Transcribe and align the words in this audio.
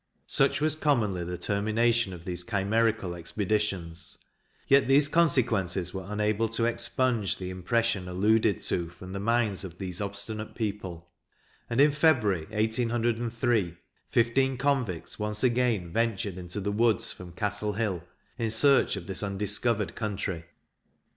Such 0.25 0.61
was 0.61 0.73
commonly 0.73 1.23
the 1.23 1.37
termination 1.37 2.11
of 2.11 2.25
these 2.25 2.43
chimerical 2.43 3.13
expeditions; 3.13 4.17
yet 4.67 4.87
these 4.87 5.07
consequences 5.07 5.93
were 5.93 6.07
unable 6.09 6.49
to 6.49 6.65
expunge 6.65 7.37
the 7.37 7.51
impression 7.51 8.07
alluded 8.07 8.61
to 8.61 8.89
from 8.89 9.13
the 9.13 9.19
minds 9.19 9.63
of 9.63 9.77
these 9.77 10.01
obstinate 10.01 10.55
people, 10.55 11.11
and, 11.69 11.79
in 11.79 11.91
February, 11.91 12.47
1803, 12.49 13.77
fifteen 14.09 14.57
convicts 14.57 15.19
once 15.19 15.43
again 15.43 15.93
ventured 15.93 16.39
into 16.39 16.59
the 16.59 16.71
woods 16.71 17.11
from 17.11 17.31
Castle 17.33 17.73
Hill, 17.73 18.03
in 18.39 18.49
search 18.49 18.95
of 18.95 19.05
this 19.05 19.21
undiscovered 19.21 19.93
country. 19.93 20.45